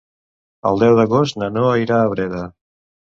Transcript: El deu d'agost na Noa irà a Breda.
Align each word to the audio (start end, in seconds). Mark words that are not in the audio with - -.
El 0.69 0.79
deu 0.83 0.95
d'agost 0.99 1.37
na 1.41 1.49
Noa 1.57 1.75
irà 1.83 1.99
a 1.99 2.09
Breda. 2.15 2.41